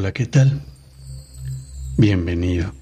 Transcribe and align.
Hola, 0.00 0.12
¿qué 0.12 0.24
tal? 0.24 0.62
Bienvenido. 1.98 2.72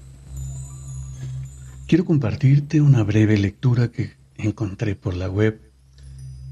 Quiero 1.85 2.05
compartirte 2.05 2.79
una 2.79 3.03
breve 3.03 3.37
lectura 3.37 3.89
que 3.89 4.13
encontré 4.37 4.95
por 4.95 5.17
la 5.17 5.29
web 5.29 5.59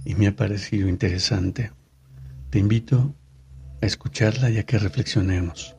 y 0.03 0.15
me 0.15 0.27
ha 0.27 0.35
parecido 0.35 0.89
interesante. 0.89 1.71
Te 2.49 2.59
invito 2.59 3.15
a 3.81 3.85
escucharla 3.85 4.49
y 4.49 4.57
a 4.57 4.65
que 4.65 4.77
reflexionemos. 4.77 5.77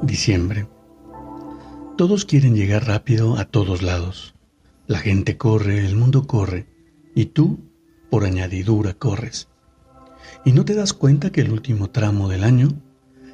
Diciembre. 0.00 0.66
Todos 1.98 2.24
quieren 2.24 2.56
llegar 2.56 2.86
rápido 2.86 3.36
a 3.36 3.44
todos 3.44 3.82
lados. 3.82 4.34
La 4.86 5.00
gente 5.00 5.36
corre, 5.36 5.84
el 5.84 5.96
mundo 5.96 6.26
corre, 6.26 6.66
y 7.14 7.26
tú, 7.26 7.60
por 8.08 8.24
añadidura, 8.24 8.94
corres. 8.94 9.48
Y 10.44 10.52
no 10.52 10.64
te 10.64 10.74
das 10.74 10.92
cuenta 10.92 11.30
que 11.30 11.40
el 11.40 11.50
último 11.50 11.90
tramo 11.90 12.28
del 12.28 12.44
año, 12.44 12.68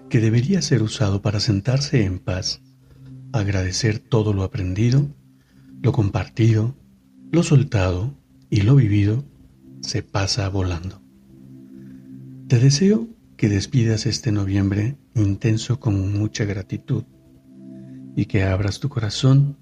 que 0.09 0.21
debería 0.21 0.63
ser 0.63 0.83
usado 0.83 1.23
para 1.23 1.41
sentarse 1.41 2.05
en 2.05 2.19
paz, 2.19 2.63
agradecer 3.33 3.99
todo 3.99 4.33
lo 4.33 4.43
aprendido, 4.43 5.09
lo 5.83 5.93
compartido, 5.93 6.75
lo 7.31 7.43
soltado 7.43 8.15
y 8.51 8.63
lo 8.63 8.77
vivido, 8.77 9.25
se 9.81 10.03
pasa 10.03 10.49
volando. 10.49 11.01
Te 12.49 12.59
deseo 12.59 13.09
que 13.37 13.49
despidas 13.49 14.07
este 14.07 14.33
noviembre 14.33 14.97
intenso 15.15 15.81
con 15.81 16.13
mucha 16.13 16.45
gratitud 16.45 17.05
y 18.17 18.27
que 18.27 18.43
abras 18.43 18.81
tu 18.81 18.89
corazón 18.89 19.57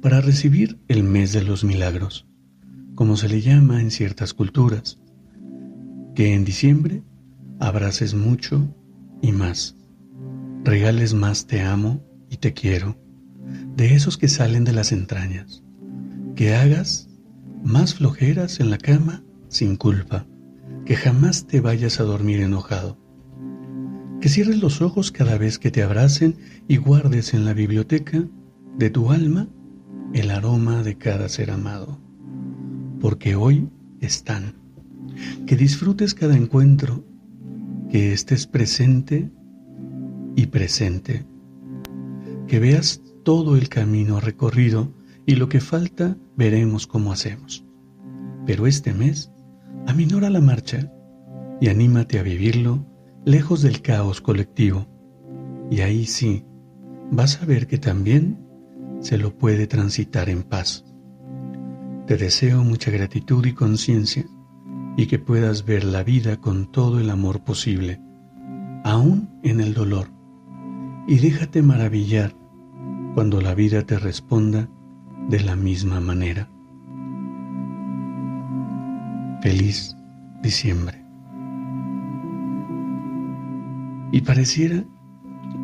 para 0.00 0.20
recibir 0.20 0.78
el 0.88 1.04
mes 1.04 1.32
de 1.32 1.42
los 1.42 1.62
milagros, 1.62 2.26
como 2.94 3.16
se 3.16 3.28
le 3.28 3.40
llama 3.40 3.80
en 3.80 3.90
ciertas 3.90 4.34
culturas, 4.34 4.98
que 6.14 6.34
en 6.34 6.44
diciembre 6.44 7.02
abraces 7.58 8.14
mucho 8.14 8.68
y 9.22 9.32
más, 9.32 9.76
regales 10.64 11.14
más 11.14 11.46
te 11.46 11.62
amo 11.62 12.02
y 12.28 12.36
te 12.36 12.52
quiero, 12.52 12.96
de 13.76 13.94
esos 13.94 14.18
que 14.18 14.28
salen 14.28 14.64
de 14.64 14.72
las 14.72 14.92
entrañas, 14.92 15.62
que 16.34 16.54
hagas 16.54 17.08
más 17.62 17.94
flojeras 17.94 18.60
en 18.60 18.70
la 18.70 18.78
cama 18.78 19.22
sin 19.48 19.76
culpa, 19.76 20.26
que 20.84 20.96
jamás 20.96 21.46
te 21.46 21.60
vayas 21.60 22.00
a 22.00 22.04
dormir 22.04 22.40
enojado, 22.40 22.98
que 24.20 24.28
cierres 24.28 24.60
los 24.60 24.82
ojos 24.82 25.12
cada 25.12 25.38
vez 25.38 25.58
que 25.58 25.70
te 25.70 25.82
abracen 25.82 26.36
y 26.68 26.76
guardes 26.76 27.34
en 27.34 27.44
la 27.44 27.54
biblioteca 27.54 28.24
de 28.78 28.90
tu 28.90 29.12
alma 29.12 29.48
el 30.12 30.30
aroma 30.30 30.82
de 30.82 30.98
cada 30.98 31.28
ser 31.28 31.50
amado, 31.50 31.98
porque 33.00 33.34
hoy 33.34 33.68
están 34.00 34.61
que 35.46 35.56
disfrutes 35.56 36.14
cada 36.14 36.36
encuentro, 36.36 37.04
que 37.90 38.12
estés 38.12 38.46
presente 38.46 39.30
y 40.36 40.46
presente, 40.46 41.26
que 42.46 42.58
veas 42.58 43.02
todo 43.22 43.56
el 43.56 43.68
camino 43.68 44.20
recorrido 44.20 44.92
y 45.26 45.36
lo 45.36 45.48
que 45.48 45.60
falta 45.60 46.16
veremos 46.36 46.86
cómo 46.86 47.12
hacemos. 47.12 47.64
Pero 48.46 48.66
este 48.66 48.92
mes, 48.92 49.30
aminora 49.86 50.30
la 50.30 50.40
marcha 50.40 50.92
y 51.60 51.68
anímate 51.68 52.18
a 52.18 52.22
vivirlo 52.22 52.84
lejos 53.24 53.62
del 53.62 53.82
caos 53.82 54.20
colectivo. 54.20 54.88
Y 55.70 55.80
ahí 55.80 56.06
sí, 56.06 56.44
vas 57.10 57.40
a 57.40 57.46
ver 57.46 57.66
que 57.66 57.78
también 57.78 58.38
se 59.00 59.18
lo 59.18 59.36
puede 59.36 59.66
transitar 59.66 60.28
en 60.28 60.42
paz. 60.42 60.84
Te 62.06 62.16
deseo 62.16 62.64
mucha 62.64 62.90
gratitud 62.90 63.46
y 63.46 63.52
conciencia 63.52 64.24
y 64.96 65.06
que 65.06 65.18
puedas 65.18 65.64
ver 65.64 65.84
la 65.84 66.02
vida 66.02 66.38
con 66.38 66.70
todo 66.70 67.00
el 67.00 67.10
amor 67.10 67.42
posible, 67.44 68.00
aún 68.84 69.28
en 69.42 69.60
el 69.60 69.74
dolor, 69.74 70.08
y 71.06 71.18
déjate 71.18 71.62
maravillar 71.62 72.34
cuando 73.14 73.40
la 73.40 73.54
vida 73.54 73.82
te 73.82 73.98
responda 73.98 74.68
de 75.28 75.40
la 75.40 75.56
misma 75.56 76.00
manera. 76.00 76.48
Feliz 79.42 79.96
diciembre. 80.42 81.02
Y 84.12 84.20
pareciera, 84.20 84.84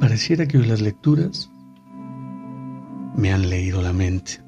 pareciera 0.01 0.47
que 0.47 0.59
hoy 0.59 0.67
las 0.67 0.81
lecturas 0.81 1.51
me 3.15 3.33
han 3.33 3.51
leído 3.51 3.83
la 3.83 3.93
mente. 3.93 4.41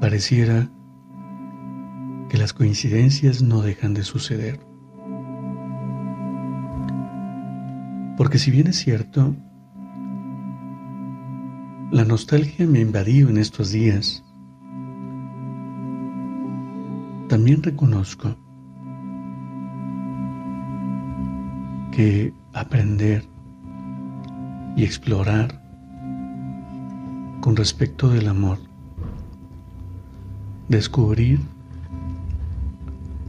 Pareciera 0.00 0.68
que 2.28 2.38
las 2.38 2.52
coincidencias 2.52 3.42
no 3.42 3.62
dejan 3.62 3.94
de 3.94 4.02
suceder. 4.02 4.60
Porque 8.16 8.38
si 8.38 8.50
bien 8.50 8.66
es 8.66 8.76
cierto, 8.76 9.34
la 11.90 12.04
nostalgia 12.04 12.66
me 12.66 12.78
ha 12.78 12.82
invadido 12.82 13.28
en 13.28 13.36
estos 13.36 13.70
días, 13.70 14.24
también 17.28 17.62
reconozco 17.62 18.36
que 21.92 22.32
aprender 22.52 23.24
y 24.76 24.84
explorar 24.84 25.62
con 27.40 27.56
respecto 27.56 28.08
del 28.08 28.28
amor, 28.28 28.58
descubrir 30.68 31.40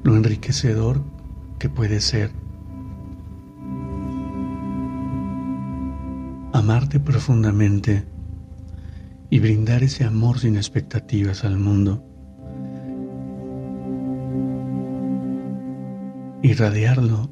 lo 0.08 0.16
enriquecedor 0.16 1.04
que 1.60 1.68
puede 1.68 2.00
ser. 2.00 2.32
Amarte 6.54 7.02
profundamente 7.02 8.06
y 9.30 9.40
brindar 9.42 9.84
ese 9.84 10.06
amor 10.06 10.40
sin 10.40 10.56
expectativas 10.56 11.44
al 11.44 11.58
mundo. 11.58 12.06
Irradiarlo 16.42 17.30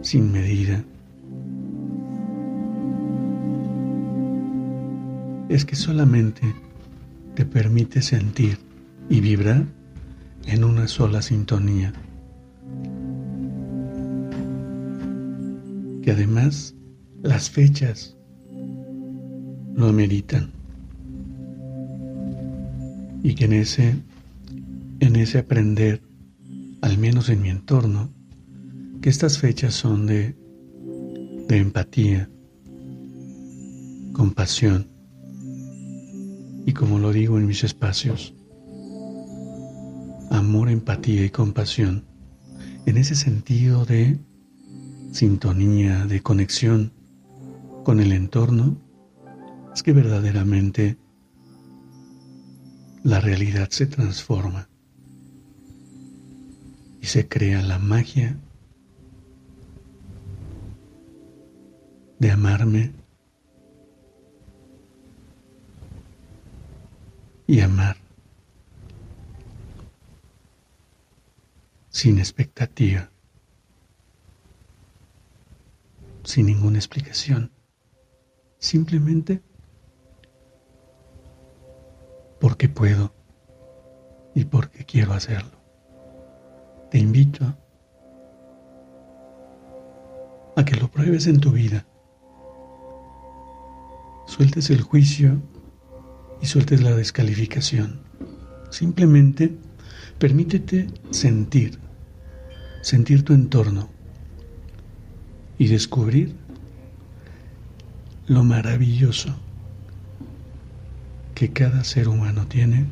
sin 0.00 0.32
medida. 0.32 0.82
Es 5.48 5.64
que 5.64 5.76
solamente 5.76 6.52
te 7.36 7.46
permite 7.46 8.02
sentir 8.02 8.71
y 9.12 9.20
vibrar 9.20 9.66
en 10.46 10.64
una 10.64 10.88
sola 10.88 11.20
sintonía. 11.20 11.92
Que 16.02 16.12
además 16.12 16.74
las 17.22 17.50
fechas 17.50 18.16
lo 19.74 19.88
ameritan. 19.88 20.50
Y 23.22 23.34
que 23.34 23.44
en 23.44 23.52
ese, 23.52 23.96
en 25.00 25.16
ese 25.16 25.40
aprender, 25.40 26.00
al 26.80 26.96
menos 26.96 27.28
en 27.28 27.42
mi 27.42 27.50
entorno, 27.50 28.10
que 29.02 29.10
estas 29.10 29.38
fechas 29.38 29.74
son 29.74 30.06
de, 30.06 30.34
de 31.48 31.58
empatía, 31.58 32.30
compasión 34.14 34.88
y 36.64 36.72
como 36.72 36.98
lo 36.98 37.12
digo 37.12 37.38
en 37.38 37.46
mis 37.46 37.64
espacios, 37.64 38.34
amor, 40.32 40.70
empatía 40.70 41.24
y 41.24 41.30
compasión, 41.30 42.04
en 42.86 42.96
ese 42.96 43.14
sentido 43.14 43.84
de 43.84 44.18
sintonía, 45.12 46.06
de 46.06 46.22
conexión 46.22 46.92
con 47.84 48.00
el 48.00 48.12
entorno, 48.12 48.76
es 49.74 49.82
que 49.82 49.92
verdaderamente 49.92 50.96
la 53.02 53.20
realidad 53.20 53.68
se 53.70 53.86
transforma 53.86 54.68
y 57.00 57.06
se 57.06 57.28
crea 57.28 57.62
la 57.62 57.78
magia 57.78 58.36
de 62.18 62.30
amarme 62.30 62.92
y 67.46 67.60
amar 67.60 67.96
sin 71.92 72.18
expectativa, 72.18 73.10
sin 76.24 76.46
ninguna 76.46 76.78
explicación, 76.78 77.52
simplemente 78.58 79.42
porque 82.40 82.68
puedo 82.68 83.14
y 84.34 84.46
porque 84.46 84.84
quiero 84.84 85.12
hacerlo. 85.12 85.60
Te 86.90 86.98
invito 86.98 87.56
a 90.56 90.64
que 90.64 90.76
lo 90.76 90.90
pruebes 90.90 91.26
en 91.26 91.40
tu 91.40 91.52
vida. 91.52 91.86
Sueltes 94.26 94.70
el 94.70 94.80
juicio 94.80 95.40
y 96.40 96.46
sueltes 96.46 96.82
la 96.82 96.96
descalificación. 96.96 98.00
Simplemente 98.70 99.54
permítete 100.18 100.88
sentir, 101.10 101.81
sentir 102.82 103.24
tu 103.24 103.32
entorno 103.32 103.88
y 105.56 105.68
descubrir 105.68 106.34
lo 108.26 108.42
maravilloso 108.44 109.34
que 111.34 111.52
cada 111.52 111.84
ser 111.84 112.08
humano 112.08 112.46
tiene 112.46 112.86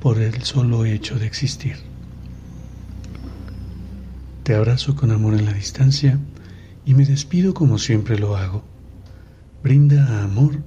por 0.00 0.20
el 0.20 0.42
solo 0.42 0.84
hecho 0.84 1.18
de 1.18 1.26
existir. 1.26 1.76
Te 4.42 4.54
abrazo 4.54 4.96
con 4.96 5.10
amor 5.10 5.34
en 5.34 5.44
la 5.44 5.52
distancia 5.52 6.18
y 6.84 6.94
me 6.94 7.06
despido 7.06 7.54
como 7.54 7.78
siempre 7.78 8.18
lo 8.18 8.36
hago. 8.36 8.64
Brinda 9.62 10.22
amor 10.22 10.62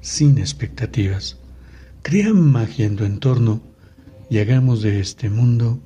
sin 0.00 0.38
expectativas. 0.38 1.38
Crea 2.02 2.34
magia 2.34 2.86
en 2.86 2.96
tu 2.96 3.04
entorno 3.04 3.62
y 4.28 4.38
hagamos 4.38 4.82
de 4.82 5.00
este 5.00 5.30
mundo 5.30 5.80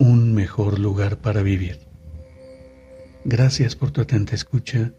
un 0.00 0.32
mejor 0.32 0.78
lugar 0.78 1.18
para 1.18 1.42
vivir. 1.42 1.78
Gracias 3.24 3.76
por 3.76 3.90
tu 3.90 4.00
atenta 4.00 4.34
escucha. 4.34 4.92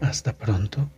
Hasta 0.00 0.38
pronto. 0.38 0.88